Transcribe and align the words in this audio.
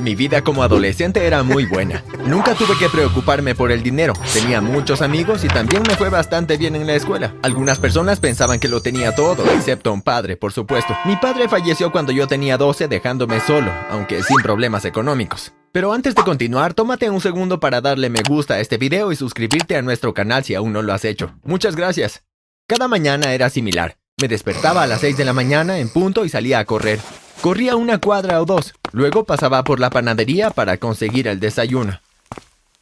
Mi 0.00 0.14
vida 0.14 0.42
como 0.42 0.62
adolescente 0.62 1.26
era 1.26 1.42
muy 1.42 1.66
buena. 1.66 2.04
Nunca 2.24 2.54
tuve 2.54 2.78
que 2.78 2.88
preocuparme 2.88 3.56
por 3.56 3.72
el 3.72 3.82
dinero. 3.82 4.12
Tenía 4.32 4.60
muchos 4.60 5.02
amigos 5.02 5.44
y 5.44 5.48
también 5.48 5.82
me 5.88 5.96
fue 5.96 6.08
bastante 6.08 6.56
bien 6.56 6.76
en 6.76 6.86
la 6.86 6.94
escuela. 6.94 7.34
Algunas 7.42 7.80
personas 7.80 8.20
pensaban 8.20 8.60
que 8.60 8.68
lo 8.68 8.80
tenía 8.80 9.14
todo, 9.16 9.44
excepto 9.52 9.92
un 9.92 10.02
padre, 10.02 10.36
por 10.36 10.52
supuesto. 10.52 10.96
Mi 11.04 11.16
padre 11.16 11.48
falleció 11.48 11.90
cuando 11.90 12.12
yo 12.12 12.28
tenía 12.28 12.56
12, 12.56 12.86
dejándome 12.86 13.40
solo, 13.40 13.72
aunque 13.90 14.22
sin 14.22 14.36
problemas 14.40 14.84
económicos. 14.84 15.52
Pero 15.72 15.92
antes 15.92 16.14
de 16.14 16.22
continuar, 16.22 16.74
tómate 16.74 17.10
un 17.10 17.20
segundo 17.20 17.58
para 17.58 17.80
darle 17.80 18.08
me 18.08 18.22
gusta 18.28 18.54
a 18.54 18.60
este 18.60 18.78
video 18.78 19.10
y 19.10 19.16
suscribirte 19.16 19.76
a 19.76 19.82
nuestro 19.82 20.14
canal 20.14 20.44
si 20.44 20.54
aún 20.54 20.72
no 20.72 20.82
lo 20.82 20.92
has 20.92 21.04
hecho. 21.04 21.34
Muchas 21.42 21.74
gracias. 21.74 22.22
Cada 22.68 22.86
mañana 22.86 23.32
era 23.32 23.50
similar. 23.50 23.98
Me 24.20 24.28
despertaba 24.28 24.82
a 24.82 24.86
las 24.86 25.00
6 25.00 25.16
de 25.16 25.24
la 25.24 25.32
mañana 25.32 25.78
en 25.78 25.88
punto 25.88 26.24
y 26.24 26.28
salía 26.28 26.60
a 26.60 26.64
correr. 26.64 27.00
Corría 27.40 27.76
una 27.76 27.98
cuadra 27.98 28.42
o 28.42 28.44
dos, 28.44 28.74
luego 28.92 29.24
pasaba 29.24 29.64
por 29.64 29.80
la 29.80 29.90
panadería 29.90 30.50
para 30.50 30.76
conseguir 30.76 31.28
el 31.28 31.40
desayuno. 31.40 32.00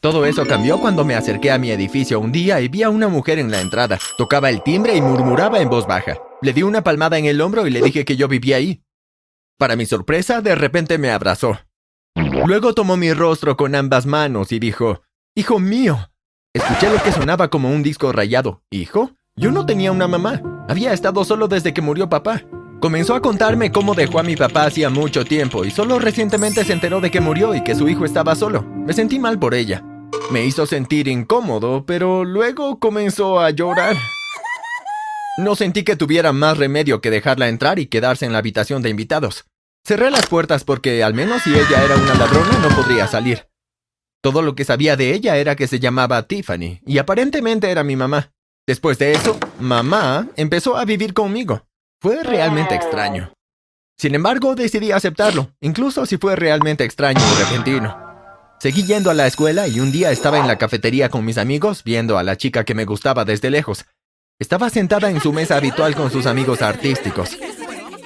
Todo 0.00 0.24
eso 0.26 0.46
cambió 0.46 0.78
cuando 0.78 1.04
me 1.04 1.14
acerqué 1.14 1.50
a 1.50 1.58
mi 1.58 1.70
edificio 1.70 2.20
un 2.20 2.30
día 2.30 2.60
y 2.60 2.68
vi 2.68 2.82
a 2.82 2.90
una 2.90 3.08
mujer 3.08 3.38
en 3.38 3.50
la 3.50 3.60
entrada. 3.60 3.98
Tocaba 4.16 4.50
el 4.50 4.62
timbre 4.62 4.94
y 4.94 5.00
murmuraba 5.00 5.60
en 5.60 5.68
voz 5.68 5.86
baja. 5.86 6.18
Le 6.42 6.52
di 6.52 6.62
una 6.62 6.82
palmada 6.82 7.18
en 7.18 7.24
el 7.24 7.40
hombro 7.40 7.66
y 7.66 7.70
le 7.70 7.80
dije 7.80 8.04
que 8.04 8.16
yo 8.16 8.28
vivía 8.28 8.56
ahí. 8.56 8.82
Para 9.58 9.74
mi 9.74 9.86
sorpresa, 9.86 10.42
de 10.42 10.54
repente 10.54 10.98
me 10.98 11.10
abrazó. 11.10 11.58
Luego 12.46 12.74
tomó 12.74 12.96
mi 12.96 13.12
rostro 13.12 13.56
con 13.56 13.74
ambas 13.74 14.06
manos 14.06 14.52
y 14.52 14.58
dijo, 14.58 15.02
Hijo 15.34 15.58
mío. 15.58 16.10
Escuché 16.54 16.90
lo 16.90 17.02
que 17.02 17.12
sonaba 17.12 17.48
como 17.48 17.70
un 17.70 17.82
disco 17.82 18.12
rayado. 18.12 18.62
¿Hijo? 18.70 19.10
Yo 19.34 19.50
no 19.50 19.66
tenía 19.66 19.92
una 19.92 20.08
mamá. 20.08 20.40
Había 20.68 20.92
estado 20.92 21.24
solo 21.24 21.48
desde 21.48 21.74
que 21.74 21.82
murió 21.82 22.08
papá. 22.08 22.42
Comenzó 22.80 23.14
a 23.14 23.22
contarme 23.22 23.72
cómo 23.72 23.94
dejó 23.94 24.18
a 24.18 24.22
mi 24.22 24.36
papá 24.36 24.66
hacía 24.66 24.90
mucho 24.90 25.24
tiempo 25.24 25.64
y 25.64 25.70
solo 25.70 25.98
recientemente 25.98 26.62
se 26.62 26.74
enteró 26.74 27.00
de 27.00 27.10
que 27.10 27.20
murió 27.22 27.54
y 27.54 27.64
que 27.64 27.74
su 27.74 27.88
hijo 27.88 28.04
estaba 28.04 28.36
solo. 28.36 28.62
Me 28.62 28.92
sentí 28.92 29.18
mal 29.18 29.38
por 29.38 29.54
ella. 29.54 29.82
Me 30.30 30.44
hizo 30.44 30.66
sentir 30.66 31.08
incómodo, 31.08 31.86
pero 31.86 32.24
luego 32.24 32.78
comenzó 32.78 33.40
a 33.40 33.50
llorar. 33.50 33.96
No 35.38 35.56
sentí 35.56 35.84
que 35.84 35.96
tuviera 35.96 36.32
más 36.32 36.58
remedio 36.58 37.00
que 37.00 37.10
dejarla 37.10 37.48
entrar 37.48 37.78
y 37.78 37.86
quedarse 37.86 38.26
en 38.26 38.32
la 38.32 38.38
habitación 38.38 38.82
de 38.82 38.90
invitados. 38.90 39.46
Cerré 39.84 40.10
las 40.10 40.26
puertas 40.26 40.64
porque 40.64 41.02
al 41.02 41.14
menos 41.14 41.42
si 41.42 41.54
ella 41.54 41.82
era 41.82 41.96
una 41.96 42.14
ladrona 42.14 42.58
no 42.58 42.68
podría 42.76 43.06
salir. 43.06 43.48
Todo 44.22 44.42
lo 44.42 44.54
que 44.54 44.64
sabía 44.64 44.96
de 44.96 45.14
ella 45.14 45.36
era 45.36 45.56
que 45.56 45.66
se 45.66 45.78
llamaba 45.78 46.26
Tiffany 46.26 46.80
y 46.84 46.98
aparentemente 46.98 47.70
era 47.70 47.84
mi 47.84 47.96
mamá. 47.96 48.32
Después 48.66 48.98
de 48.98 49.12
eso, 49.12 49.38
mamá 49.60 50.28
empezó 50.36 50.76
a 50.76 50.84
vivir 50.84 51.14
conmigo. 51.14 51.65
Fue 51.98 52.22
realmente 52.22 52.74
extraño. 52.74 53.32
Sin 53.98 54.14
embargo, 54.14 54.54
decidí 54.54 54.92
aceptarlo, 54.92 55.50
incluso 55.60 56.04
si 56.04 56.18
fue 56.18 56.36
realmente 56.36 56.84
extraño 56.84 57.20
y 57.20 57.42
repentino. 57.42 57.96
Seguí 58.60 58.84
yendo 58.84 59.10
a 59.10 59.14
la 59.14 59.26
escuela 59.26 59.66
y 59.66 59.80
un 59.80 59.92
día 59.92 60.10
estaba 60.10 60.38
en 60.38 60.46
la 60.46 60.58
cafetería 60.58 61.08
con 61.08 61.24
mis 61.24 61.38
amigos 61.38 61.82
viendo 61.84 62.18
a 62.18 62.22
la 62.22 62.36
chica 62.36 62.64
que 62.64 62.74
me 62.74 62.84
gustaba 62.84 63.24
desde 63.24 63.48
lejos. 63.48 63.86
Estaba 64.38 64.68
sentada 64.68 65.10
en 65.10 65.20
su 65.20 65.32
mesa 65.32 65.56
habitual 65.56 65.94
con 65.94 66.10
sus 66.10 66.26
amigos 66.26 66.60
artísticos. 66.60 67.38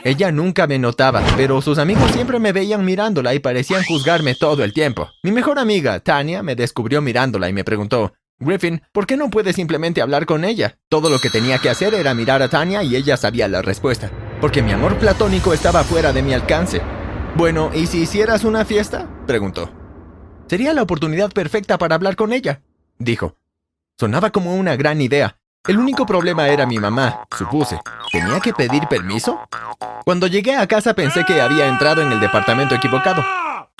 Ella 0.05 0.31
nunca 0.31 0.69
me 0.69 0.79
notaba, 0.79 1.23
pero 1.37 1.61
sus 1.61 1.79
amigos 1.79 2.13
siempre 2.13 2.39
me 2.39 2.53
veían 2.53 2.85
mirándola 2.85 3.35
y 3.35 3.41
parecían 3.41 3.83
juzgarme 3.85 4.37
todo 4.37 4.63
el 4.63 4.73
tiempo. 4.73 5.11
Mi 5.25 5.33
mejor 5.33 5.59
amiga, 5.59 5.99
Tania, 5.99 6.45
me 6.45 6.55
descubrió 6.55 7.03
mirándola 7.03 7.49
y 7.49 7.53
me 7.53 7.65
preguntó, 7.65 8.13
Griffin, 8.41 8.83
¿por 8.93 9.07
qué 9.07 9.19
no 9.19 9.29
puedes 9.29 9.55
simplemente 9.55 10.01
hablar 10.01 10.25
con 10.25 10.45
ella? 10.45 10.79
Todo 10.89 11.11
lo 11.11 11.19
que 11.19 11.29
tenía 11.29 11.59
que 11.59 11.69
hacer 11.69 11.93
era 11.93 12.15
mirar 12.15 12.41
a 12.41 12.49
Tania 12.49 12.83
y 12.83 12.97
ella 12.97 13.19
sabía 13.19 13.49
la 13.49 13.61
respuesta, 13.61 14.11
porque 14.41 14.63
mi 14.63 14.73
amor 14.73 14.97
platónico 14.97 15.53
estaba 15.53 15.85
fuera 15.85 16.15
de 16.15 16.23
mi 16.23 16.33
alcance. 16.33 16.81
Bueno, 17.37 17.71
¿y 17.75 17.87
si 17.87 17.99
hicieras 17.99 18.45
una 18.45 18.65
fiesta? 18.65 19.07
preguntó. 19.27 19.71
Sería 20.49 20.73
la 20.73 20.83
oportunidad 20.83 21.31
perfecta 21.31 21.77
para 21.77 21.95
hablar 21.95 22.17
con 22.17 22.33
ella, 22.33 22.63
dijo. 22.99 23.37
Sonaba 23.99 24.31
como 24.31 24.57
una 24.57 24.75
gran 24.75 25.03
idea. 25.03 25.37
El 25.69 25.77
único 25.77 26.07
problema 26.07 26.49
era 26.49 26.65
mi 26.65 26.79
mamá, 26.79 27.27
supuse. 27.37 27.79
¿Tenía 28.11 28.41
que 28.41 28.55
pedir 28.55 28.89
permiso? 28.89 29.39
Cuando 30.07 30.27
llegué 30.27 30.57
a 30.57 30.67
casa 30.67 30.95
pensé 30.95 31.27
que 31.27 31.43
había 31.43 31.69
entrado 31.69 32.01
en 32.01 32.11
el 32.11 32.19
departamento 32.19 32.75
equivocado. 32.75 33.23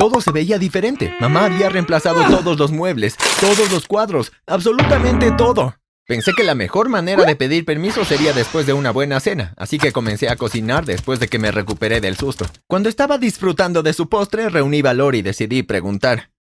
Todo 0.01 0.23
se 0.23 0.33
veía 0.33 0.59
diferente. 0.59 1.15
Mamá 1.21 1.45
había 1.45 1.69
reemplazado 1.69 2.25
todos 2.35 2.59
los 2.59 2.73
muebles, 2.73 3.19
todos 3.39 3.71
los 3.71 3.87
cuadros, 3.87 4.33
absolutamente 4.47 5.31
todo. 5.33 5.77
Pensé 6.07 6.33
que 6.33 6.43
la 6.43 6.55
mejor 6.55 6.89
manera 6.89 7.25
de 7.25 7.37
pedir 7.37 7.67
permiso 7.67 8.07
sería 8.07 8.33
después 8.33 8.65
de 8.65 8.73
una 8.73 8.93
buena 8.93 9.21
cena, 9.21 9.53
así 9.59 9.77
que 9.77 9.93
comencé 9.93 10.31
a 10.31 10.37
cocinar 10.37 10.87
después 10.87 11.21
de 11.21 11.29
que 11.29 11.39
me 11.39 11.51
recuperé 11.51 12.01
del 12.01 12.17
susto. 12.17 12.47
Cuando 12.67 12.89
estaba 12.89 13.19
disfrutando 13.19 13.83
de 13.83 13.93
su 13.93 14.09
postre, 14.09 14.49
reuní 14.49 14.81
valor 14.81 15.17
y 15.17 15.21
decidí 15.21 15.63
preguntar. 15.65 16.31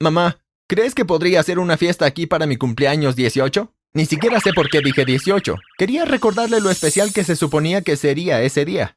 Mamá, 0.00 0.38
¿crees 0.66 0.94
que 0.94 1.04
podría 1.04 1.40
hacer 1.40 1.58
una 1.58 1.76
fiesta 1.76 2.06
aquí 2.06 2.26
para 2.26 2.46
mi 2.46 2.56
cumpleaños 2.56 3.14
18? 3.14 3.74
Ni 3.92 4.06
siquiera 4.06 4.40
sé 4.40 4.54
por 4.54 4.70
qué 4.70 4.80
dije 4.80 5.04
18. 5.04 5.54
Quería 5.76 6.06
recordarle 6.06 6.62
lo 6.62 6.70
especial 6.70 7.12
que 7.12 7.24
se 7.24 7.36
suponía 7.36 7.82
que 7.82 7.98
sería 7.98 8.40
ese 8.40 8.64
día. 8.64 8.96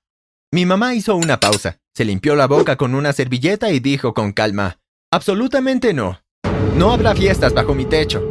Mi 0.53 0.65
mamá 0.65 0.95
hizo 0.95 1.17
una 1.17 1.41
pausa, 1.41 1.81
se 1.93 2.05
limpió 2.05 2.35
la 2.35 2.47
boca 2.47 2.75
con 2.75 2.95
una 2.95 3.13
servilleta 3.13 3.71
y 3.71 3.79
dijo 3.79 4.13
con 4.13 4.31
calma, 4.31 4.79
Absolutamente 5.11 5.93
no. 5.93 6.19
No 6.75 6.91
habrá 6.91 7.13
fiestas 7.13 7.53
bajo 7.53 7.75
mi 7.75 7.85
techo. 7.85 8.21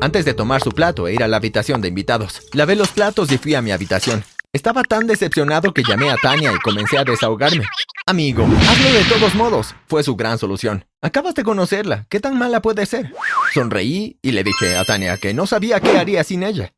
Antes 0.00 0.24
de 0.24 0.34
tomar 0.34 0.62
su 0.62 0.70
plato 0.70 1.08
e 1.08 1.14
ir 1.14 1.22
a 1.24 1.28
la 1.28 1.38
habitación 1.38 1.80
de 1.80 1.88
invitados, 1.88 2.42
lavé 2.52 2.76
los 2.76 2.90
platos 2.90 3.32
y 3.32 3.38
fui 3.38 3.56
a 3.56 3.62
mi 3.62 3.72
habitación. 3.72 4.22
Estaba 4.52 4.84
tan 4.84 5.08
decepcionado 5.08 5.74
que 5.74 5.82
llamé 5.82 6.10
a 6.10 6.16
Tania 6.16 6.52
y 6.52 6.58
comencé 6.60 6.96
a 6.96 7.04
desahogarme. 7.04 7.64
Amigo, 8.06 8.44
hazlo 8.44 8.92
de 8.92 9.04
todos 9.04 9.34
modos, 9.34 9.74
fue 9.88 10.04
su 10.04 10.14
gran 10.14 10.38
solución. 10.38 10.86
Acabas 11.02 11.34
de 11.34 11.42
conocerla, 11.42 12.06
¿qué 12.08 12.20
tan 12.20 12.38
mala 12.38 12.62
puede 12.62 12.86
ser? 12.86 13.12
Sonreí 13.52 14.18
y 14.22 14.30
le 14.30 14.44
dije 14.44 14.76
a 14.76 14.84
Tania 14.84 15.18
que 15.18 15.34
no 15.34 15.46
sabía 15.46 15.80
qué 15.80 15.98
haría 15.98 16.22
sin 16.22 16.44
ella. 16.44 16.72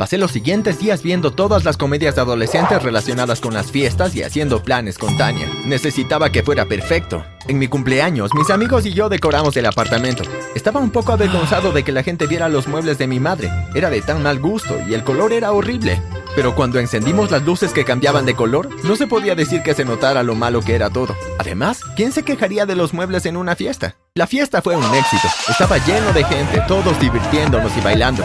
Pasé 0.00 0.16
los 0.16 0.30
siguientes 0.30 0.78
días 0.78 1.02
viendo 1.02 1.30
todas 1.30 1.66
las 1.66 1.76
comedias 1.76 2.14
de 2.14 2.22
adolescentes 2.22 2.82
relacionadas 2.82 3.38
con 3.38 3.52
las 3.52 3.70
fiestas 3.70 4.14
y 4.16 4.22
haciendo 4.22 4.62
planes 4.62 4.96
con 4.96 5.14
Tania. 5.18 5.46
Necesitaba 5.66 6.32
que 6.32 6.42
fuera 6.42 6.64
perfecto. 6.64 7.22
En 7.48 7.58
mi 7.58 7.68
cumpleaños, 7.68 8.32
mis 8.32 8.48
amigos 8.48 8.86
y 8.86 8.94
yo 8.94 9.10
decoramos 9.10 9.58
el 9.58 9.66
apartamento. 9.66 10.22
Estaba 10.54 10.80
un 10.80 10.88
poco 10.88 11.12
avergonzado 11.12 11.70
de 11.72 11.82
que 11.82 11.92
la 11.92 12.02
gente 12.02 12.26
viera 12.26 12.48
los 12.48 12.66
muebles 12.66 12.96
de 12.96 13.08
mi 13.08 13.20
madre. 13.20 13.50
Era 13.74 13.90
de 13.90 14.00
tan 14.00 14.22
mal 14.22 14.40
gusto 14.40 14.78
y 14.88 14.94
el 14.94 15.04
color 15.04 15.34
era 15.34 15.52
horrible. 15.52 16.00
Pero 16.34 16.54
cuando 16.54 16.78
encendimos 16.78 17.30
las 17.30 17.42
luces 17.42 17.74
que 17.74 17.84
cambiaban 17.84 18.24
de 18.24 18.34
color, 18.34 18.70
no 18.84 18.96
se 18.96 19.06
podía 19.06 19.34
decir 19.34 19.62
que 19.62 19.74
se 19.74 19.84
notara 19.84 20.22
lo 20.22 20.34
malo 20.34 20.62
que 20.62 20.76
era 20.76 20.88
todo. 20.88 21.14
Además, 21.38 21.82
¿quién 21.94 22.12
se 22.12 22.22
quejaría 22.22 22.64
de 22.64 22.74
los 22.74 22.94
muebles 22.94 23.26
en 23.26 23.36
una 23.36 23.54
fiesta? 23.54 23.96
La 24.14 24.26
fiesta 24.26 24.62
fue 24.62 24.76
un 24.76 24.94
éxito. 24.94 25.28
Estaba 25.46 25.76
lleno 25.76 26.10
de 26.14 26.24
gente, 26.24 26.62
todos 26.66 26.98
divirtiéndonos 26.98 27.76
y 27.76 27.80
bailando. 27.82 28.24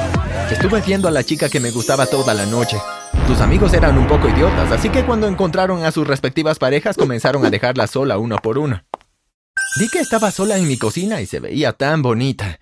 Estuve 0.52 0.82
viendo 0.82 1.08
a 1.08 1.12
la 1.12 1.24
chica 1.24 1.50
que 1.50 1.60
me 1.60 1.72
gustaba 1.72 2.06
toda 2.06 2.34
la 2.34 2.46
noche. 2.46 2.78
Tus 3.28 3.42
amigos 3.42 3.74
eran 3.74 3.98
un 3.98 4.08
poco 4.08 4.30
idiotas, 4.30 4.72
así 4.72 4.90
que 4.90 5.04
cuando 5.04 5.28
encontraron 5.28 5.84
a 5.84 5.92
sus 5.92 6.08
respectivas 6.08 6.60
parejas 6.60 6.96
comenzaron 6.96 7.46
a 7.46 7.50
dejarla 7.50 7.88
sola 7.88 8.18
uno 8.18 8.38
por 8.38 8.58
uno. 8.58 8.84
Vi 9.80 9.90
que 9.90 10.00
estaba 10.00 10.32
sola 10.32 10.58
en 10.58 10.68
mi 10.68 10.78
cocina 10.78 11.22
y 11.22 11.26
se 11.26 11.40
veía 11.40 11.74
tan 11.74 12.02
bonita. 12.02 12.60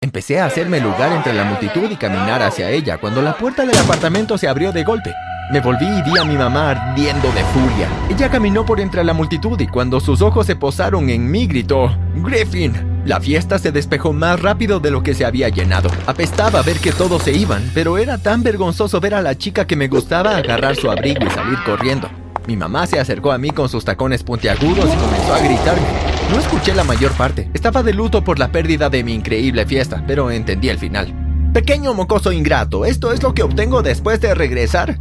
Empecé 0.00 0.40
a 0.40 0.46
hacerme 0.46 0.80
lugar 0.80 1.12
entre 1.12 1.32
la 1.32 1.44
multitud 1.44 1.90
y 1.90 1.96
caminar 1.96 2.42
hacia 2.42 2.70
ella 2.70 2.98
cuando 2.98 3.20
la 3.20 3.36
puerta 3.36 3.66
del 3.66 3.76
apartamento 3.76 4.38
se 4.38 4.48
abrió 4.48 4.72
de 4.72 4.84
golpe. 4.84 5.12
Me 5.52 5.60
volví 5.60 5.86
y 5.86 6.02
vi 6.02 6.18
a 6.18 6.24
mi 6.24 6.36
mamá 6.36 6.70
ardiendo 6.70 7.30
de 7.32 7.44
furia. 7.44 7.88
Ella 8.10 8.30
caminó 8.30 8.64
por 8.64 8.80
entre 8.80 9.04
la 9.04 9.12
multitud 9.12 9.60
y 9.60 9.66
cuando 9.66 10.00
sus 10.00 10.22
ojos 10.22 10.46
se 10.46 10.56
posaron 10.56 11.10
en 11.10 11.30
mí 11.30 11.46
gritó, 11.46 11.96
Griffin. 12.14 12.91
La 13.04 13.20
fiesta 13.20 13.58
se 13.58 13.72
despejó 13.72 14.12
más 14.12 14.40
rápido 14.40 14.78
de 14.78 14.92
lo 14.92 15.02
que 15.02 15.14
se 15.14 15.24
había 15.24 15.48
llenado. 15.48 15.90
Apestaba 16.06 16.62
ver 16.62 16.78
que 16.78 16.92
todos 16.92 17.24
se 17.24 17.32
iban, 17.32 17.68
pero 17.74 17.98
era 17.98 18.16
tan 18.16 18.44
vergonzoso 18.44 19.00
ver 19.00 19.14
a 19.14 19.22
la 19.22 19.36
chica 19.36 19.66
que 19.66 19.74
me 19.74 19.88
gustaba 19.88 20.36
agarrar 20.36 20.76
su 20.76 20.88
abrigo 20.88 21.24
y 21.26 21.30
salir 21.30 21.58
corriendo. 21.66 22.08
Mi 22.46 22.56
mamá 22.56 22.86
se 22.86 23.00
acercó 23.00 23.32
a 23.32 23.38
mí 23.38 23.50
con 23.50 23.68
sus 23.68 23.84
tacones 23.84 24.22
puntiagudos 24.22 24.86
y 24.92 24.96
comenzó 24.96 25.34
a 25.34 25.38
gritarme. 25.40 25.86
No 26.30 26.38
escuché 26.38 26.74
la 26.74 26.84
mayor 26.84 27.10
parte. 27.12 27.50
Estaba 27.54 27.82
de 27.82 27.92
luto 27.92 28.22
por 28.22 28.38
la 28.38 28.52
pérdida 28.52 28.88
de 28.88 29.02
mi 29.02 29.14
increíble 29.14 29.66
fiesta, 29.66 30.04
pero 30.06 30.30
entendí 30.30 30.68
el 30.68 30.78
final. 30.78 31.12
Pequeño 31.52 31.94
mocoso 31.94 32.30
ingrato, 32.30 32.84
¿esto 32.84 33.12
es 33.12 33.22
lo 33.22 33.34
que 33.34 33.42
obtengo 33.42 33.82
después 33.82 34.20
de 34.20 34.34
regresar? 34.34 34.98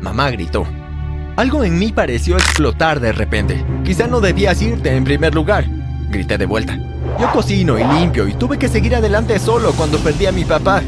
Mamá 0.00 0.30
gritó. 0.30 0.66
Algo 1.36 1.64
en 1.64 1.78
mí 1.78 1.92
pareció 1.92 2.36
explotar 2.36 2.98
de 2.98 3.12
repente. 3.12 3.64
Quizá 3.84 4.06
no 4.06 4.20
debías 4.20 4.60
irte 4.62 4.94
en 4.94 5.04
primer 5.04 5.34
lugar. 5.34 5.75
Grité 6.08 6.38
de 6.38 6.46
vuelta. 6.46 6.78
Yo 7.18 7.30
cocino 7.32 7.78
y 7.78 7.84
limpio 7.84 8.28
y 8.28 8.34
tuve 8.34 8.58
que 8.58 8.68
seguir 8.68 8.94
adelante 8.94 9.38
solo 9.38 9.72
cuando 9.72 9.98
perdí 9.98 10.26
a 10.26 10.32
mi 10.32 10.44
papá. 10.44 10.82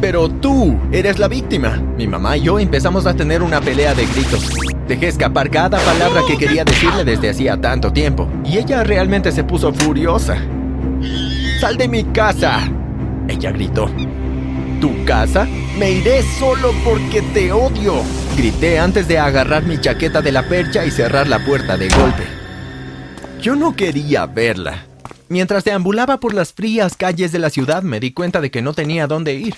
Pero 0.00 0.28
tú 0.28 0.78
eres 0.92 1.18
la 1.18 1.28
víctima. 1.28 1.82
Mi 1.96 2.06
mamá 2.06 2.36
y 2.36 2.42
yo 2.42 2.58
empezamos 2.58 3.06
a 3.06 3.14
tener 3.14 3.42
una 3.42 3.60
pelea 3.60 3.94
de 3.94 4.06
gritos. 4.06 4.50
Dejé 4.88 5.08
escapar 5.08 5.50
cada 5.50 5.78
palabra 5.78 6.22
que 6.26 6.38
quería 6.38 6.64
decirle 6.64 7.04
desde 7.04 7.30
hacía 7.30 7.60
tanto 7.60 7.92
tiempo. 7.92 8.28
Y 8.44 8.58
ella 8.58 8.82
realmente 8.82 9.30
se 9.32 9.44
puso 9.44 9.72
furiosa. 9.72 10.36
¡Sal 11.60 11.76
de 11.76 11.88
mi 11.88 12.04
casa! 12.04 12.60
Ella 13.28 13.52
gritó. 13.52 13.90
¿Tu 14.80 15.04
casa? 15.04 15.46
Me 15.78 15.92
iré 15.92 16.22
solo 16.38 16.72
porque 16.84 17.20
te 17.34 17.52
odio. 17.52 18.02
Grité 18.36 18.78
antes 18.78 19.06
de 19.06 19.18
agarrar 19.18 19.64
mi 19.64 19.78
chaqueta 19.78 20.22
de 20.22 20.32
la 20.32 20.48
percha 20.48 20.86
y 20.86 20.90
cerrar 20.90 21.28
la 21.28 21.44
puerta 21.44 21.76
de 21.76 21.88
golpe. 21.90 22.39
Yo 23.40 23.56
no 23.56 23.74
quería 23.74 24.26
verla. 24.26 24.84
Mientras 25.30 25.64
deambulaba 25.64 26.20
por 26.20 26.34
las 26.34 26.52
frías 26.52 26.94
calles 26.94 27.32
de 27.32 27.38
la 27.38 27.48
ciudad 27.48 27.82
me 27.82 27.98
di 27.98 28.12
cuenta 28.12 28.42
de 28.42 28.50
que 28.50 28.60
no 28.60 28.74
tenía 28.74 29.06
dónde 29.06 29.32
ir. 29.32 29.54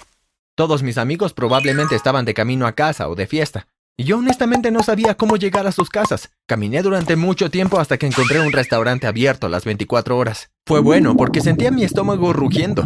Todos 0.54 0.84
mis 0.84 0.98
amigos 0.98 1.32
probablemente 1.32 1.96
estaban 1.96 2.24
de 2.24 2.32
camino 2.32 2.68
a 2.68 2.72
casa 2.72 3.08
o 3.08 3.16
de 3.16 3.26
fiesta. 3.26 3.66
Y 3.96 4.04
yo 4.04 4.18
honestamente 4.18 4.70
no 4.70 4.84
sabía 4.84 5.16
cómo 5.16 5.36
llegar 5.36 5.66
a 5.66 5.72
sus 5.72 5.90
casas. 5.90 6.30
Caminé 6.46 6.82
durante 6.82 7.16
mucho 7.16 7.50
tiempo 7.50 7.80
hasta 7.80 7.98
que 7.98 8.06
encontré 8.06 8.38
un 8.40 8.52
restaurante 8.52 9.08
abierto 9.08 9.48
las 9.48 9.64
24 9.64 10.16
horas. 10.16 10.50
Fue 10.64 10.78
bueno 10.78 11.16
porque 11.16 11.40
sentía 11.40 11.72
mi 11.72 11.82
estómago 11.82 12.32
rugiendo. 12.32 12.84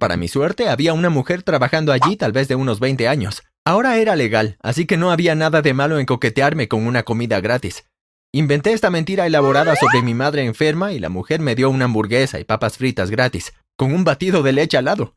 Para 0.00 0.16
mi 0.16 0.26
suerte, 0.26 0.68
había 0.68 0.94
una 0.94 1.10
mujer 1.10 1.44
trabajando 1.44 1.92
allí 1.92 2.16
tal 2.16 2.32
vez 2.32 2.48
de 2.48 2.56
unos 2.56 2.80
20 2.80 3.06
años. 3.06 3.44
Ahora 3.64 3.96
era 3.98 4.16
legal, 4.16 4.56
así 4.62 4.84
que 4.84 4.96
no 4.96 5.12
había 5.12 5.36
nada 5.36 5.62
de 5.62 5.74
malo 5.74 6.00
en 6.00 6.06
coquetearme 6.06 6.66
con 6.66 6.84
una 6.88 7.04
comida 7.04 7.40
gratis. 7.40 7.84
Inventé 8.34 8.72
esta 8.72 8.88
mentira 8.88 9.26
elaborada 9.26 9.76
sobre 9.76 10.00
mi 10.00 10.14
madre 10.14 10.46
enferma 10.46 10.94
y 10.94 10.98
la 10.98 11.10
mujer 11.10 11.40
me 11.40 11.54
dio 11.54 11.68
una 11.68 11.84
hamburguesa 11.84 12.40
y 12.40 12.44
papas 12.44 12.78
fritas 12.78 13.10
gratis, 13.10 13.52
con 13.76 13.92
un 13.92 14.04
batido 14.04 14.42
de 14.42 14.52
leche 14.52 14.78
al 14.78 14.86
lado. 14.86 15.16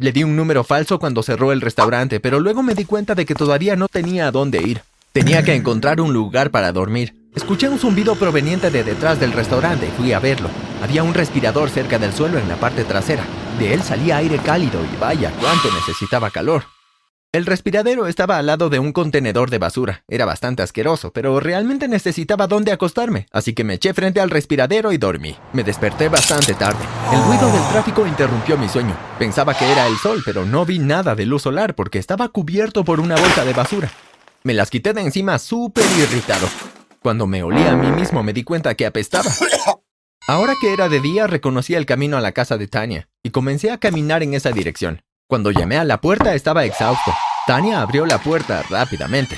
Le 0.00 0.10
di 0.10 0.24
un 0.24 0.34
número 0.34 0.64
falso 0.64 0.98
cuando 0.98 1.22
cerró 1.22 1.52
el 1.52 1.60
restaurante, 1.60 2.18
pero 2.18 2.40
luego 2.40 2.64
me 2.64 2.74
di 2.74 2.84
cuenta 2.84 3.14
de 3.14 3.24
que 3.24 3.36
todavía 3.36 3.76
no 3.76 3.86
tenía 3.86 4.26
a 4.26 4.32
dónde 4.32 4.62
ir. 4.62 4.82
Tenía 5.12 5.44
que 5.44 5.54
encontrar 5.54 6.00
un 6.00 6.12
lugar 6.12 6.50
para 6.50 6.72
dormir. 6.72 7.14
Escuché 7.36 7.68
un 7.68 7.78
zumbido 7.78 8.16
proveniente 8.16 8.72
de 8.72 8.82
detrás 8.82 9.20
del 9.20 9.30
restaurante 9.30 9.86
y 9.86 9.92
fui 9.92 10.12
a 10.12 10.18
verlo. 10.18 10.48
Había 10.82 11.04
un 11.04 11.14
respirador 11.14 11.70
cerca 11.70 12.00
del 12.00 12.12
suelo 12.12 12.36
en 12.36 12.48
la 12.48 12.56
parte 12.56 12.82
trasera. 12.82 13.22
De 13.60 13.74
él 13.74 13.82
salía 13.84 14.16
aire 14.16 14.38
cálido 14.38 14.80
y 14.92 14.96
vaya, 14.98 15.32
cuánto 15.40 15.72
necesitaba 15.72 16.32
calor. 16.32 16.64
El 17.36 17.44
respiradero 17.44 18.06
estaba 18.06 18.38
al 18.38 18.46
lado 18.46 18.70
de 18.70 18.78
un 18.78 18.94
contenedor 18.94 19.50
de 19.50 19.58
basura. 19.58 20.04
Era 20.08 20.24
bastante 20.24 20.62
asqueroso, 20.62 21.12
pero 21.12 21.38
realmente 21.38 21.86
necesitaba 21.86 22.46
dónde 22.46 22.72
acostarme, 22.72 23.26
así 23.30 23.52
que 23.52 23.62
me 23.62 23.74
eché 23.74 23.92
frente 23.92 24.20
al 24.20 24.30
respiradero 24.30 24.90
y 24.90 24.96
dormí. 24.96 25.36
Me 25.52 25.62
desperté 25.62 26.08
bastante 26.08 26.54
tarde. 26.54 26.82
El 27.12 27.22
ruido 27.24 27.52
del 27.52 27.68
tráfico 27.68 28.06
interrumpió 28.06 28.56
mi 28.56 28.70
sueño. 28.70 28.96
Pensaba 29.18 29.52
que 29.52 29.70
era 29.70 29.86
el 29.86 29.98
sol, 29.98 30.22
pero 30.24 30.46
no 30.46 30.64
vi 30.64 30.78
nada 30.78 31.14
de 31.14 31.26
luz 31.26 31.42
solar 31.42 31.74
porque 31.74 31.98
estaba 31.98 32.30
cubierto 32.30 32.86
por 32.86 33.00
una 33.00 33.16
bolsa 33.16 33.44
de 33.44 33.52
basura. 33.52 33.90
Me 34.42 34.54
las 34.54 34.70
quité 34.70 34.94
de 34.94 35.02
encima 35.02 35.38
súper 35.38 35.84
irritado. 36.00 36.48
Cuando 37.02 37.26
me 37.26 37.42
olí 37.42 37.62
a 37.64 37.76
mí 37.76 37.90
mismo 37.90 38.22
me 38.22 38.32
di 38.32 38.44
cuenta 38.44 38.74
que 38.76 38.86
apestaba. 38.86 39.30
Ahora 40.26 40.54
que 40.58 40.72
era 40.72 40.88
de 40.88 41.00
día 41.00 41.26
reconocí 41.26 41.74
el 41.74 41.84
camino 41.84 42.16
a 42.16 42.22
la 42.22 42.32
casa 42.32 42.56
de 42.56 42.66
Tania 42.66 43.10
y 43.22 43.28
comencé 43.28 43.70
a 43.72 43.76
caminar 43.76 44.22
en 44.22 44.32
esa 44.32 44.52
dirección. 44.52 45.02
Cuando 45.28 45.50
llamé 45.50 45.76
a 45.76 45.84
la 45.84 46.00
puerta 46.00 46.36
estaba 46.36 46.64
exhausto. 46.64 47.12
Tania 47.48 47.80
abrió 47.80 48.06
la 48.06 48.18
puerta 48.18 48.62
rápidamente. 48.70 49.36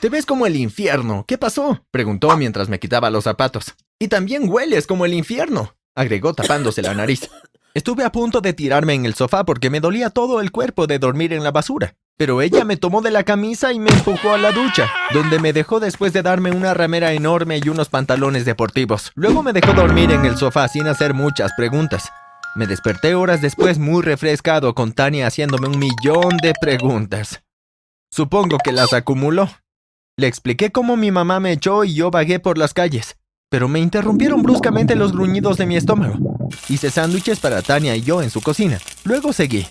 Te 0.00 0.08
ves 0.08 0.26
como 0.26 0.44
el 0.44 0.56
infierno. 0.56 1.24
¿Qué 1.28 1.38
pasó? 1.38 1.84
preguntó 1.92 2.36
mientras 2.36 2.68
me 2.68 2.80
quitaba 2.80 3.10
los 3.10 3.24
zapatos. 3.24 3.74
Y 4.00 4.08
también 4.08 4.48
hueles 4.48 4.88
como 4.88 5.04
el 5.04 5.14
infierno, 5.14 5.76
agregó 5.94 6.34
tapándose 6.34 6.82
la 6.82 6.94
nariz. 6.94 7.30
Estuve 7.74 8.02
a 8.02 8.10
punto 8.10 8.40
de 8.40 8.54
tirarme 8.54 8.94
en 8.94 9.06
el 9.06 9.14
sofá 9.14 9.44
porque 9.44 9.70
me 9.70 9.78
dolía 9.78 10.10
todo 10.10 10.40
el 10.40 10.50
cuerpo 10.50 10.88
de 10.88 10.98
dormir 10.98 11.32
en 11.32 11.44
la 11.44 11.52
basura. 11.52 11.94
Pero 12.16 12.42
ella 12.42 12.64
me 12.64 12.76
tomó 12.76 13.00
de 13.00 13.12
la 13.12 13.22
camisa 13.22 13.72
y 13.72 13.78
me 13.78 13.90
empujó 13.90 14.32
a 14.32 14.38
la 14.38 14.50
ducha, 14.50 14.90
donde 15.12 15.38
me 15.38 15.52
dejó 15.52 15.78
después 15.78 16.12
de 16.12 16.22
darme 16.22 16.50
una 16.50 16.74
ramera 16.74 17.12
enorme 17.12 17.60
y 17.62 17.68
unos 17.68 17.88
pantalones 17.88 18.44
deportivos. 18.44 19.12
Luego 19.14 19.44
me 19.44 19.52
dejó 19.52 19.74
dormir 19.74 20.10
en 20.10 20.24
el 20.24 20.36
sofá 20.36 20.66
sin 20.66 20.88
hacer 20.88 21.14
muchas 21.14 21.52
preguntas. 21.52 22.10
Me 22.56 22.66
desperté 22.66 23.14
horas 23.14 23.40
después 23.40 23.78
muy 23.78 24.02
refrescado 24.02 24.74
con 24.74 24.92
Tania 24.92 25.28
haciéndome 25.28 25.68
un 25.68 25.78
millón 25.78 26.36
de 26.42 26.52
preguntas. 26.60 27.42
Supongo 28.10 28.58
que 28.58 28.72
las 28.72 28.92
acumuló. 28.92 29.48
Le 30.16 30.26
expliqué 30.26 30.72
cómo 30.72 30.96
mi 30.96 31.12
mamá 31.12 31.38
me 31.38 31.52
echó 31.52 31.84
y 31.84 31.94
yo 31.94 32.10
vagué 32.10 32.40
por 32.40 32.58
las 32.58 32.74
calles, 32.74 33.16
pero 33.48 33.68
me 33.68 33.78
interrumpieron 33.78 34.42
bruscamente 34.42 34.96
los 34.96 35.12
gruñidos 35.12 35.58
de 35.58 35.66
mi 35.66 35.76
estómago. 35.76 36.16
Hice 36.68 36.90
sándwiches 36.90 37.38
para 37.38 37.62
Tania 37.62 37.94
y 37.94 38.02
yo 38.02 38.20
en 38.20 38.30
su 38.30 38.40
cocina. 38.40 38.80
Luego 39.04 39.32
seguí. 39.32 39.66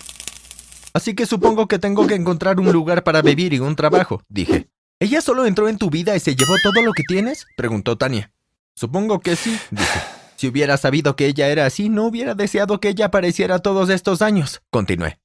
Así 0.94 1.14
que 1.14 1.26
supongo 1.26 1.68
que 1.68 1.78
tengo 1.78 2.06
que 2.06 2.14
encontrar 2.14 2.58
un 2.58 2.72
lugar 2.72 3.04
para 3.04 3.20
vivir 3.20 3.52
y 3.52 3.60
un 3.60 3.76
trabajo, 3.76 4.22
dije. 4.28 4.68
¿Ella 4.98 5.20
solo 5.20 5.46
entró 5.46 5.68
en 5.68 5.78
tu 5.78 5.90
vida 5.90 6.16
y 6.16 6.20
se 6.20 6.34
llevó 6.34 6.54
todo 6.62 6.82
lo 6.82 6.92
que 6.92 7.02
tienes? 7.06 7.46
preguntó 7.56 7.96
Tania. 7.96 8.32
Supongo 8.74 9.20
que 9.20 9.36
sí, 9.36 9.58
dije. 9.70 10.00
Si 10.40 10.48
hubiera 10.48 10.78
sabido 10.78 11.16
que 11.16 11.26
ella 11.26 11.48
era 11.48 11.66
así, 11.66 11.90
no 11.90 12.06
hubiera 12.06 12.34
deseado 12.34 12.80
que 12.80 12.88
ella 12.88 13.04
apareciera 13.04 13.58
todos 13.58 13.90
estos 13.90 14.22
años. 14.22 14.62
Continué. 14.70 15.18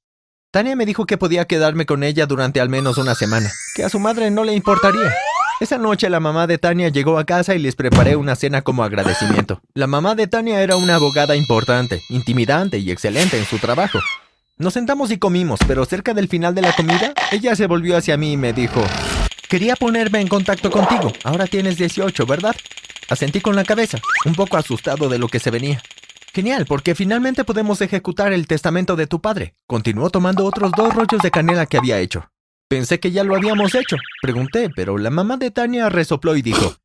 Tania 0.52 0.76
me 0.76 0.86
dijo 0.86 1.06
que 1.06 1.18
podía 1.18 1.46
quedarme 1.46 1.86
con 1.86 2.04
ella 2.04 2.26
durante 2.26 2.60
al 2.60 2.68
menos 2.68 2.98
una 2.98 3.16
semana, 3.16 3.50
que 3.76 3.86
a 3.86 3.90
su 3.90 3.98
madre 3.98 4.30
no 4.30 4.44
le 4.44 4.54
importaría. 4.54 5.14
Esa 5.62 5.78
noche 5.78 6.10
la 6.10 6.20
mamá 6.20 6.48
de 6.48 6.58
Tania 6.58 6.90
llegó 6.90 7.18
a 7.18 7.24
casa 7.24 7.56
y 7.56 7.60
les 7.60 7.78
preparé 7.78 8.18
una 8.18 8.36
cena 8.36 8.62
como 8.62 8.84
agradecimiento. 8.84 9.62
La 9.74 9.88
mamá 9.88 10.16
de 10.16 10.28
Tania 10.28 10.62
era 10.62 10.76
una 10.76 10.96
abogada 10.96 11.38
importante, 11.38 12.04
intimidante 12.10 12.80
y 12.80 12.92
excelente 12.92 13.38
en 13.38 13.46
su 13.46 13.58
trabajo. 13.58 14.00
Nos 14.58 14.74
sentamos 14.74 15.12
y 15.12 15.18
comimos, 15.18 15.62
pero 15.66 15.86
cerca 15.86 16.14
del 16.14 16.28
final 16.28 16.54
de 16.56 16.62
la 16.62 16.74
comida, 16.74 17.14
ella 17.32 17.56
se 17.56 17.68
volvió 17.68 17.96
hacia 17.96 18.18
mí 18.18 18.34
y 18.34 18.38
me 18.38 18.52
dijo, 18.52 18.84
Quería 19.48 19.78
ponerme 19.78 20.20
en 20.20 20.28
contacto 20.28 20.70
contigo. 20.70 21.14
Ahora 21.24 21.48
tienes 21.48 21.78
18, 21.78 22.26
¿verdad? 22.26 22.56
Asentí 23.10 23.42
con 23.42 23.56
la 23.56 23.64
cabeza, 23.64 24.00
un 24.26 24.34
poco 24.34 24.58
asustado 24.58 25.10
de 25.10 25.20
lo 25.20 25.28
que 25.28 25.40
se 25.40 25.52
venía. 25.52 25.82
Genial, 26.34 26.66
porque 26.66 26.96
finalmente 26.96 27.44
podemos 27.44 27.80
ejecutar 27.82 28.34
el 28.34 28.48
testamento 28.48 28.96
de 28.96 29.08
tu 29.08 29.22
padre. 29.22 29.56
Continuó 29.68 30.10
tomando 30.10 30.44
otros 30.46 30.72
dos 30.76 30.94
rollos 30.94 31.22
de 31.22 31.32
canela 31.32 31.66
que 31.66 31.78
había 31.78 32.00
hecho. 32.00 32.30
Pensé 32.68 33.00
que 33.00 33.12
ya 33.12 33.24
lo 33.24 33.36
habíamos 33.36 33.76
hecho. 33.76 33.96
Pregunté, 34.22 34.70
pero 34.76 34.98
la 34.98 35.12
mamá 35.12 35.38
de 35.38 35.52
Tania 35.52 35.88
resopló 35.90 36.36
y 36.36 36.42
dijo, 36.42 36.76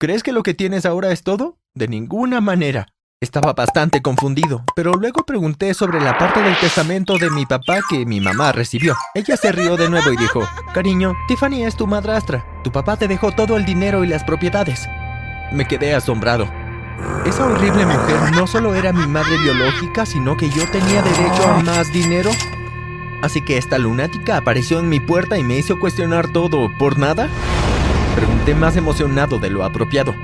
¿Crees 0.00 0.22
que 0.22 0.32
lo 0.32 0.42
que 0.42 0.54
tienes 0.54 0.86
ahora 0.86 1.12
es 1.12 1.22
todo? 1.22 1.58
De 1.74 1.86
ninguna 1.86 2.40
manera. 2.40 2.88
Estaba 3.20 3.52
bastante 3.52 4.00
confundido, 4.00 4.62
pero 4.76 4.92
luego 4.92 5.26
pregunté 5.26 5.74
sobre 5.74 6.00
la 6.00 6.16
parte 6.16 6.40
del 6.40 6.56
testamento 6.56 7.18
de 7.18 7.30
mi 7.30 7.46
papá 7.46 7.80
que 7.90 8.06
mi 8.06 8.20
mamá 8.20 8.52
recibió. 8.52 8.96
Ella 9.14 9.36
se 9.36 9.50
rió 9.50 9.76
de 9.76 9.90
nuevo 9.90 10.12
y 10.12 10.16
dijo, 10.16 10.48
Cariño, 10.72 11.14
Tiffany 11.26 11.64
es 11.64 11.76
tu 11.76 11.88
madrastra. 11.88 12.46
Tu 12.62 12.70
papá 12.70 12.96
te 12.96 13.08
dejó 13.08 13.32
todo 13.32 13.56
el 13.56 13.64
dinero 13.64 14.04
y 14.04 14.06
las 14.06 14.22
propiedades. 14.22 14.88
Me 15.52 15.66
quedé 15.66 15.94
asombrado. 15.94 16.48
Esa 17.24 17.46
horrible 17.46 17.86
mujer 17.86 18.32
no 18.32 18.46
solo 18.46 18.74
era 18.74 18.92
mi 18.92 19.06
madre 19.06 19.38
biológica, 19.38 20.04
sino 20.04 20.36
que 20.36 20.50
yo 20.50 20.68
tenía 20.70 21.02
derecho 21.02 21.48
a 21.48 21.62
más 21.62 21.92
dinero. 21.92 22.30
Así 23.22 23.42
que 23.42 23.56
esta 23.56 23.78
lunática 23.78 24.36
apareció 24.36 24.78
en 24.78 24.88
mi 24.88 25.00
puerta 25.00 25.38
y 25.38 25.42
me 25.42 25.58
hizo 25.58 25.78
cuestionar 25.78 26.28
todo. 26.28 26.70
¿Por 26.78 26.98
nada? 26.98 27.28
Pregunté 28.14 28.54
más 28.54 28.76
emocionado 28.76 29.38
de 29.38 29.50
lo 29.50 29.64
apropiado. 29.64 30.14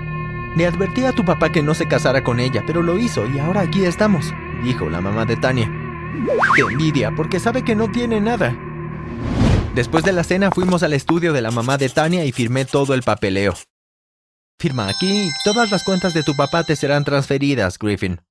Le 0.56 0.66
advertí 0.66 1.04
a 1.04 1.12
tu 1.12 1.24
papá 1.24 1.50
que 1.50 1.62
no 1.62 1.74
se 1.74 1.86
casara 1.86 2.22
con 2.22 2.38
ella, 2.38 2.62
pero 2.66 2.82
lo 2.82 2.98
hizo 2.98 3.26
y 3.26 3.38
ahora 3.38 3.62
aquí 3.62 3.84
estamos, 3.84 4.32
dijo 4.62 4.88
la 4.88 5.00
mamá 5.00 5.24
de 5.24 5.36
Tania. 5.36 5.70
Qué 6.54 6.62
envidia, 6.62 7.12
porque 7.16 7.40
sabe 7.40 7.62
que 7.62 7.74
no 7.74 7.90
tiene 7.90 8.20
nada. 8.20 8.56
Después 9.74 10.04
de 10.04 10.12
la 10.12 10.22
cena 10.22 10.52
fuimos 10.52 10.84
al 10.84 10.92
estudio 10.92 11.32
de 11.32 11.42
la 11.42 11.50
mamá 11.50 11.76
de 11.76 11.88
Tania 11.88 12.24
y 12.24 12.30
firmé 12.30 12.64
todo 12.64 12.94
el 12.94 13.02
papeleo. 13.02 13.54
Firma 14.64 14.88
aquí, 14.88 15.30
todas 15.44 15.70
las 15.70 15.84
cuentas 15.84 16.14
de 16.14 16.22
tu 16.22 16.34
papá 16.34 16.64
te 16.64 16.74
serán 16.74 17.04
transferidas, 17.04 17.78
Griffin. 17.78 18.22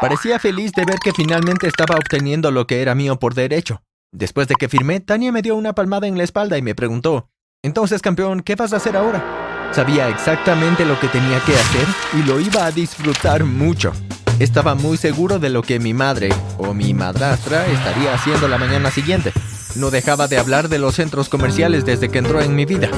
Parecía 0.00 0.38
feliz 0.38 0.70
de 0.70 0.84
ver 0.84 1.00
que 1.00 1.10
finalmente 1.10 1.66
estaba 1.66 1.96
obteniendo 1.96 2.52
lo 2.52 2.68
que 2.68 2.80
era 2.80 2.94
mío 2.94 3.18
por 3.18 3.34
derecho. 3.34 3.82
Después 4.12 4.46
de 4.46 4.54
que 4.54 4.68
firmé, 4.68 5.00
Tania 5.00 5.32
me 5.32 5.42
dio 5.42 5.56
una 5.56 5.72
palmada 5.72 6.06
en 6.06 6.16
la 6.16 6.22
espalda 6.22 6.56
y 6.56 6.62
me 6.62 6.76
preguntó, 6.76 7.30
Entonces, 7.64 8.00
campeón, 8.00 8.42
¿qué 8.42 8.54
vas 8.54 8.72
a 8.72 8.76
hacer 8.76 8.96
ahora? 8.96 9.72
Sabía 9.72 10.08
exactamente 10.08 10.84
lo 10.84 11.00
que 11.00 11.08
tenía 11.08 11.40
que 11.40 11.56
hacer 11.56 11.86
y 12.12 12.22
lo 12.22 12.38
iba 12.38 12.64
a 12.66 12.70
disfrutar 12.70 13.42
mucho. 13.42 13.92
Estaba 14.38 14.76
muy 14.76 14.98
seguro 14.98 15.40
de 15.40 15.50
lo 15.50 15.62
que 15.62 15.80
mi 15.80 15.94
madre 15.94 16.28
o 16.58 16.74
mi 16.74 16.94
madrastra 16.94 17.66
estaría 17.66 18.14
haciendo 18.14 18.46
la 18.46 18.58
mañana 18.58 18.92
siguiente. 18.92 19.32
No 19.74 19.90
dejaba 19.90 20.28
de 20.28 20.38
hablar 20.38 20.68
de 20.68 20.78
los 20.78 20.94
centros 20.94 21.28
comerciales 21.28 21.84
desde 21.84 22.08
que 22.08 22.18
entró 22.18 22.40
en 22.40 22.54
mi 22.54 22.66
vida. 22.66 22.88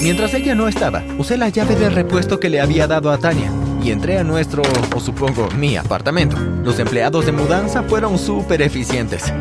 Mientras 0.00 0.34
ella 0.34 0.54
no 0.54 0.68
estaba, 0.68 1.02
usé 1.18 1.36
la 1.36 1.48
llave 1.48 1.74
de 1.74 1.88
repuesto 1.88 2.38
que 2.38 2.48
le 2.48 2.60
había 2.60 2.86
dado 2.86 3.10
a 3.10 3.18
Tania 3.18 3.50
y 3.82 3.90
entré 3.90 4.18
a 4.18 4.24
nuestro, 4.24 4.62
o 4.94 5.00
supongo, 5.00 5.48
mi 5.56 5.76
apartamento. 5.76 6.36
Los 6.64 6.78
empleados 6.78 7.24
de 7.24 7.32
mudanza 7.32 7.82
fueron 7.82 8.18
súper 8.18 8.62
eficientes. 8.62 9.32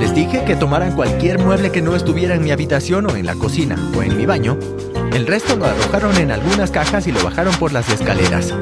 Les 0.00 0.14
dije 0.14 0.44
que 0.44 0.56
tomaran 0.56 0.94
cualquier 0.94 1.38
mueble 1.38 1.72
que 1.72 1.82
no 1.82 1.96
estuviera 1.96 2.34
en 2.34 2.44
mi 2.44 2.52
habitación 2.52 3.06
o 3.06 3.16
en 3.16 3.26
la 3.26 3.34
cocina 3.34 3.76
o 3.96 4.02
en 4.02 4.16
mi 4.16 4.24
baño. 4.24 4.56
El 5.12 5.26
resto 5.26 5.56
lo 5.56 5.66
arrojaron 5.66 6.16
en 6.16 6.30
algunas 6.30 6.70
cajas 6.70 7.06
y 7.06 7.12
lo 7.12 7.22
bajaron 7.22 7.54
por 7.56 7.72
las 7.72 7.88
escaleras. 7.88 8.54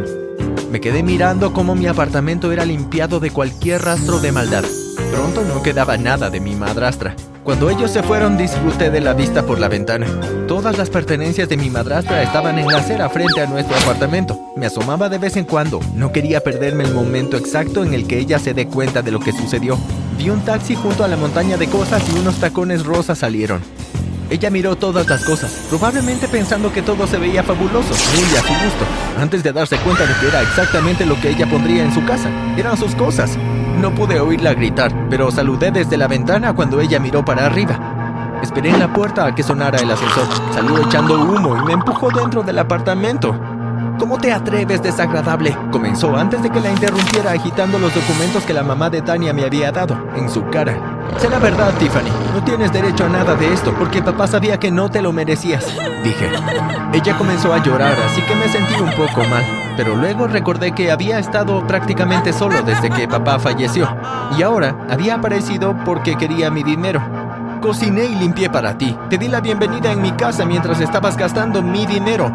Me 0.70 0.80
quedé 0.80 1.02
mirando 1.02 1.52
cómo 1.52 1.74
mi 1.74 1.86
apartamento 1.86 2.50
era 2.50 2.64
limpiado 2.64 3.20
de 3.20 3.30
cualquier 3.30 3.82
rastro 3.82 4.18
de 4.20 4.32
maldad. 4.32 4.64
Pronto 5.12 5.42
no 5.42 5.62
quedaba 5.62 5.96
nada 5.96 6.30
de 6.30 6.40
mi 6.40 6.54
madrastra. 6.56 7.14
Cuando 7.46 7.70
ellos 7.70 7.92
se 7.92 8.02
fueron 8.02 8.36
disfruté 8.36 8.90
de 8.90 9.00
la 9.00 9.14
vista 9.14 9.46
por 9.46 9.60
la 9.60 9.68
ventana. 9.68 10.08
Todas 10.48 10.76
las 10.76 10.90
pertenencias 10.90 11.48
de 11.48 11.56
mi 11.56 11.70
madrastra 11.70 12.24
estaban 12.24 12.58
en 12.58 12.66
la 12.66 12.78
acera 12.78 13.08
frente 13.08 13.40
a 13.40 13.46
nuestro 13.46 13.76
apartamento. 13.76 14.36
Me 14.56 14.66
asomaba 14.66 15.08
de 15.08 15.18
vez 15.18 15.36
en 15.36 15.44
cuando. 15.44 15.78
No 15.94 16.10
quería 16.10 16.40
perderme 16.40 16.82
el 16.82 16.92
momento 16.92 17.36
exacto 17.36 17.84
en 17.84 17.94
el 17.94 18.08
que 18.08 18.18
ella 18.18 18.40
se 18.40 18.52
dé 18.52 18.66
cuenta 18.66 19.00
de 19.00 19.12
lo 19.12 19.20
que 19.20 19.30
sucedió. 19.30 19.78
Vi 20.18 20.28
un 20.28 20.40
taxi 20.40 20.74
junto 20.74 21.04
a 21.04 21.08
la 21.08 21.16
montaña 21.16 21.56
de 21.56 21.68
cosas 21.68 22.02
y 22.12 22.18
unos 22.18 22.34
tacones 22.40 22.84
rosas 22.84 23.18
salieron. 23.18 23.62
Ella 24.28 24.50
miró 24.50 24.74
todas 24.74 25.06
las 25.06 25.24
cosas, 25.24 25.52
probablemente 25.68 26.26
pensando 26.26 26.72
que 26.72 26.82
todo 26.82 27.06
se 27.06 27.16
veía 27.16 27.44
fabuloso, 27.44 27.94
muy 28.16 28.36
a 28.36 28.40
su 28.40 28.64
gusto, 28.64 28.84
antes 29.20 29.44
de 29.44 29.52
darse 29.52 29.76
cuenta 29.76 30.04
de 30.04 30.14
que 30.14 30.26
era 30.26 30.42
exactamente 30.42 31.06
lo 31.06 31.14
que 31.20 31.30
ella 31.30 31.48
pondría 31.48 31.84
en 31.84 31.94
su 31.94 32.04
casa. 32.04 32.28
Eran 32.56 32.76
sus 32.76 32.96
cosas. 32.96 33.38
No 33.80 33.94
pude 33.94 34.18
oírla 34.20 34.54
gritar, 34.54 34.90
pero 35.10 35.30
saludé 35.30 35.70
desde 35.70 35.96
la 35.96 36.08
ventana 36.08 36.54
cuando 36.54 36.80
ella 36.80 36.98
miró 36.98 37.24
para 37.24 37.46
arriba. 37.46 38.38
Esperé 38.42 38.70
en 38.70 38.78
la 38.78 38.92
puerta 38.92 39.26
a 39.26 39.34
que 39.34 39.42
sonara 39.42 39.78
el 39.78 39.90
ascensor. 39.90 40.26
Salió 40.52 40.78
echando 40.78 41.14
humo 41.14 41.56
y 41.56 41.64
me 41.66 41.72
empujó 41.72 42.10
dentro 42.10 42.42
del 42.42 42.58
apartamento. 42.58 43.38
¿Cómo 43.98 44.18
te 44.18 44.32
atreves, 44.32 44.82
desagradable? 44.82 45.56
Comenzó 45.70 46.16
antes 46.16 46.42
de 46.42 46.50
que 46.50 46.60
la 46.60 46.70
interrumpiera 46.70 47.32
agitando 47.32 47.78
los 47.78 47.94
documentos 47.94 48.44
que 48.44 48.54
la 48.54 48.62
mamá 48.62 48.90
de 48.90 49.02
Tania 49.02 49.32
me 49.32 49.44
había 49.44 49.72
dado 49.72 49.96
en 50.16 50.28
su 50.30 50.44
cara. 50.46 50.95
La 51.30 51.42
verdad, 51.42 51.74
Tiffany. 51.78 52.08
No 52.32 52.42
tienes 52.44 52.72
derecho 52.72 53.04
a 53.04 53.08
nada 53.10 53.34
de 53.34 53.52
esto 53.52 53.74
porque 53.78 54.00
papá 54.00 54.26
sabía 54.26 54.58
que 54.58 54.70
no 54.70 54.90
te 54.90 55.02
lo 55.02 55.12
merecías, 55.12 55.66
dije. 56.02 56.30
Ella 56.94 57.18
comenzó 57.18 57.52
a 57.52 57.62
llorar, 57.62 57.94
así 58.06 58.22
que 58.22 58.34
me 58.34 58.48
sentí 58.48 58.74
un 58.80 58.90
poco 58.92 59.22
mal. 59.28 59.44
Pero 59.76 59.96
luego 59.96 60.26
recordé 60.26 60.72
que 60.72 60.90
había 60.90 61.18
estado 61.18 61.66
prácticamente 61.66 62.32
solo 62.32 62.62
desde 62.62 62.88
que 62.88 63.06
papá 63.06 63.38
falleció. 63.38 63.86
Y 64.38 64.42
ahora 64.42 64.86
había 64.88 65.16
aparecido 65.16 65.76
porque 65.84 66.16
quería 66.16 66.50
mi 66.50 66.62
dinero. 66.62 67.02
Cociné 67.60 68.06
y 68.06 68.14
limpié 68.14 68.48
para 68.48 68.78
ti. 68.78 68.96
Te 69.10 69.18
di 69.18 69.28
la 69.28 69.42
bienvenida 69.42 69.92
en 69.92 70.00
mi 70.00 70.12
casa 70.12 70.46
mientras 70.46 70.80
estabas 70.80 71.18
gastando 71.18 71.62
mi 71.62 71.84
dinero. 71.84 72.32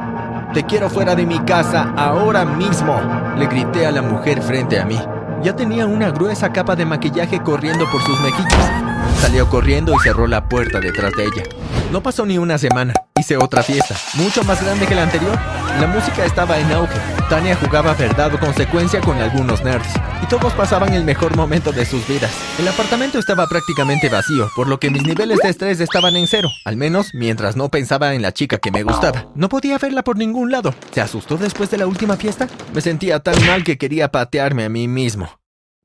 Te 0.53 0.63
quiero 0.65 0.91
fuera 0.91 1.15
de 1.15 1.25
mi 1.25 1.39
casa 1.39 1.91
ahora 1.97 2.45
mismo, 2.45 2.99
le 3.35 3.47
grité 3.47 3.87
a 3.87 3.91
la 3.91 4.03
mujer 4.03 4.43
frente 4.43 4.79
a 4.79 4.85
mí. 4.85 4.99
Ya 5.43 5.55
tenía 5.55 5.87
una 5.87 6.11
gruesa 6.11 6.53
capa 6.53 6.75
de 6.75 6.85
maquillaje 6.85 7.41
corriendo 7.41 7.89
por 7.89 8.01
sus 8.03 8.19
mejillas. 8.21 8.71
Salió 9.19 9.49
corriendo 9.49 9.93
y 9.93 9.99
cerró 9.99 10.27
la 10.27 10.47
puerta 10.47 10.79
detrás 10.79 11.13
de 11.15 11.23
ella. 11.25 11.43
No 11.91 12.01
pasó 12.03 12.25
ni 12.25 12.37
una 12.37 12.57
semana. 12.57 12.93
Hice 13.19 13.37
otra 13.37 13.63
fiesta, 13.63 13.95
mucho 14.15 14.43
más 14.43 14.63
grande 14.63 14.87
que 14.87 14.95
la 14.95 15.03
anterior. 15.03 15.37
La 15.79 15.87
música 15.87 16.25
estaba 16.25 16.59
en 16.59 16.71
auge. 16.71 16.97
Tania 17.29 17.55
jugaba 17.55 17.93
verdad 17.93 18.33
o 18.33 18.39
consecuencia 18.39 19.01
con 19.01 19.17
algunos 19.17 19.63
nerds. 19.63 19.89
Y 20.23 20.27
todos 20.27 20.53
pasaban 20.53 20.93
el 20.93 21.03
mejor 21.03 21.35
momento 21.35 21.71
de 21.71 21.85
sus 21.85 22.07
vidas. 22.07 22.31
El 22.59 22.67
apartamento 22.67 23.19
estaba 23.19 23.47
prácticamente 23.47 24.09
vacío, 24.09 24.49
por 24.55 24.67
lo 24.67 24.79
que 24.79 24.89
mis 24.89 25.03
niveles 25.03 25.39
de 25.41 25.49
estrés 25.49 25.79
estaban 25.79 26.15
en 26.15 26.27
cero. 26.27 26.49
Al 26.65 26.77
menos 26.77 27.13
mientras 27.13 27.55
no 27.55 27.69
pensaba 27.69 28.13
en 28.13 28.21
la 28.21 28.31
chica 28.31 28.57
que 28.57 28.71
me 28.71 28.83
gustaba. 28.83 29.27
No 29.35 29.49
podía 29.49 29.77
verla 29.77 30.03
por 30.03 30.17
ningún 30.17 30.51
lado. 30.51 30.73
¿Se 30.91 31.01
asustó 31.01 31.37
después 31.37 31.71
de 31.71 31.77
la 31.77 31.87
última 31.87 32.15
fiesta? 32.15 32.47
Me 32.73 32.81
sentía 32.81 33.19
tan 33.19 33.45
mal 33.45 33.63
que 33.63 33.77
quería 33.77 34.11
patearme 34.11 34.65
a 34.65 34.69
mí 34.69 34.87
mismo. 34.87 35.29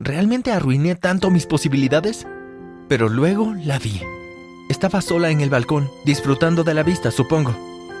¿Realmente 0.07 0.51
arruiné 0.51 0.93
tanto 0.93 1.31
mis 1.31 1.47
posibilidades? 1.47 2.27
Pero 2.87 3.09
luego 3.09 3.55
la 3.55 3.79
vi. 3.79 3.99
Estaba 4.69 5.01
sola 5.01 5.31
en 5.31 5.41
el 5.41 5.49
balcón, 5.49 5.89
disfrutando 6.05 6.63
de 6.63 6.75
la 6.75 6.83
vista, 6.83 7.09
supongo. 7.09 7.55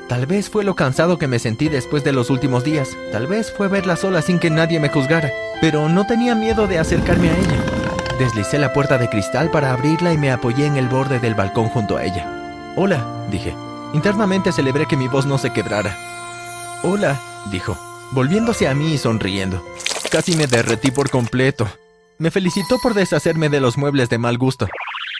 Tal 0.07 0.27
vez 0.27 0.47
fue 0.47 0.63
lo 0.63 0.75
cansado 0.75 1.17
que 1.17 1.27
me 1.27 1.39
sentí 1.39 1.69
después 1.69 2.03
de 2.03 2.11
los 2.11 2.29
últimos 2.29 2.63
días. 2.63 2.95
Tal 3.11 3.25
vez 3.25 3.51
fue 3.51 3.67
verla 3.67 3.95
sola 3.95 4.21
sin 4.21 4.37
que 4.37 4.51
nadie 4.51 4.79
me 4.79 4.89
juzgara. 4.89 5.31
Pero 5.59 5.89
no 5.89 6.05
tenía 6.05 6.35
miedo 6.35 6.67
de 6.67 6.77
acercarme 6.77 7.29
a 7.31 7.37
ella. 7.37 7.65
Deslicé 8.19 8.59
la 8.59 8.73
puerta 8.73 8.99
de 8.99 9.09
cristal 9.09 9.49
para 9.49 9.73
abrirla 9.73 10.13
y 10.13 10.19
me 10.19 10.31
apoyé 10.31 10.67
en 10.67 10.77
el 10.77 10.87
borde 10.87 11.19
del 11.19 11.33
balcón 11.33 11.67
junto 11.67 11.97
a 11.97 12.05
ella. 12.05 12.73
Hola, 12.75 13.25
dije. 13.31 13.55
Internamente 13.95 14.51
celebré 14.51 14.85
que 14.85 14.97
mi 14.97 15.07
voz 15.07 15.25
no 15.25 15.39
se 15.39 15.51
quebrara. 15.51 15.97
Hola, 16.83 17.19
dijo, 17.51 17.75
volviéndose 18.11 18.67
a 18.67 18.75
mí 18.75 18.93
y 18.93 18.97
sonriendo. 18.99 19.65
Casi 20.11 20.35
me 20.35 20.45
derretí 20.45 20.91
por 20.91 21.09
completo. 21.09 21.67
Me 22.19 22.31
felicitó 22.31 22.79
por 22.79 22.95
deshacerme 22.95 23.47
de 23.49 23.61
los 23.61 23.77
muebles 23.77 24.09
de 24.09 24.17
mal 24.17 24.39
gusto. 24.39 24.67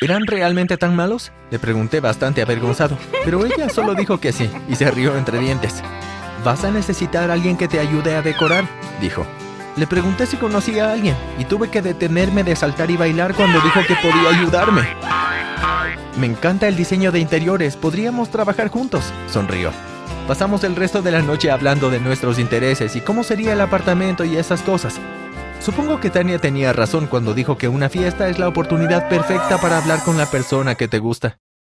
¿Eran 0.02 0.26
realmente 0.26 0.78
tan 0.78 0.96
malos? 0.96 1.32
Le 1.52 1.60
pregunté 1.60 2.00
bastante 2.00 2.42
avergonzado, 2.42 2.98
pero 3.24 3.46
ella 3.46 3.70
solo 3.70 3.94
dijo 3.94 4.20
que 4.20 4.32
sí 4.32 4.50
y 4.68 4.76
se 4.76 4.90
rió 4.90 5.16
entre 5.16 5.38
dientes. 5.38 5.84
¿Vas 6.44 6.64
a 6.64 6.72
necesitar 6.72 7.30
a 7.30 7.34
alguien 7.34 7.56
que 7.56 7.68
te 7.68 7.80
ayude 7.80 8.16
a 8.16 8.24
decorar? 8.24 8.68
dijo. 9.00 9.28
Le 9.76 9.86
pregunté 9.86 10.26
si 10.26 10.38
conocía 10.38 10.90
a 10.90 10.94
alguien 10.94 11.16
y 11.38 11.46
tuve 11.46 11.70
que 11.70 11.84
detenerme 11.84 12.44
de 12.44 12.56
saltar 12.56 12.90
y 12.90 12.98
bailar 12.98 13.36
cuando 13.36 13.60
dijo 13.62 13.82
que 13.88 13.96
podía 13.96 14.30
ayudarme. 14.30 14.88
Me 16.18 16.26
encanta 16.26 16.68
el 16.68 16.76
diseño 16.76 17.12
de 17.12 17.20
interiores, 17.20 17.78
podríamos 17.78 18.32
trabajar 18.32 18.70
juntos, 18.70 19.14
sonrió. 19.32 19.72
Pasamos 20.28 20.64
el 20.64 20.76
resto 20.76 21.04
de 21.04 21.12
la 21.12 21.22
noche 21.22 21.52
hablando 21.52 21.92
de 21.92 22.00
nuestros 22.00 22.40
intereses 22.40 22.96
y 22.96 23.02
cómo 23.02 23.24
sería 23.24 23.54
el 23.54 23.62
apartamento 23.62 24.26
y 24.26 24.36
esas 24.36 24.64
cosas. 24.64 25.00
Supongo 25.68 26.00
que 26.00 26.10
Tania 26.10 26.40
tenía 26.40 26.72
razón 26.72 27.08
cuando 27.08 27.34
dijo 27.34 27.58
que 27.58 27.68
una 27.68 27.90
fiesta 27.90 28.30
es 28.30 28.40
la 28.40 28.48
oportunidad 28.48 29.10
perfecta 29.10 29.60
para 29.60 29.80
hablar 29.80 30.02
con 30.06 30.18
la 30.18 30.26
persona 30.26 30.76
que 30.76 30.88
te 30.88 31.00
gusta. 31.00 31.40